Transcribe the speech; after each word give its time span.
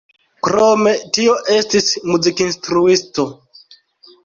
Krome 0.45 0.93
tio 1.17 1.35
estis 1.57 1.91
muzikinstruisto. 2.15 3.29